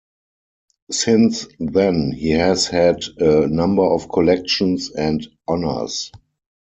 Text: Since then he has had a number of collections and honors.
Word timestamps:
Since 0.89 1.47
then 1.59 2.11
he 2.11 2.31
has 2.31 2.65
had 2.65 3.03
a 3.19 3.45
number 3.45 3.83
of 3.83 4.09
collections 4.09 4.89
and 4.89 5.27
honors. 5.47 6.11